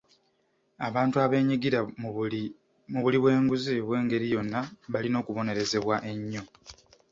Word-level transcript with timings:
Abantu 0.87 1.15
abeenyigira 1.25 1.79
mu 2.95 3.01
buli 3.03 3.17
bw'enguzi 3.23 3.73
obw'engeri 3.81 4.25
yonna 4.33 4.61
balina 4.93 5.17
okubonerezebwa 5.21 5.95
ennyo. 6.11 6.43